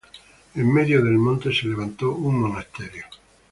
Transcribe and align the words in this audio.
En 0.55 0.73
medio 0.73 1.03
del 1.05 1.13
monte 1.19 1.53
se 1.53 1.67
levantó 1.67 2.11
un 2.15 2.39
monasterio. 2.41 3.05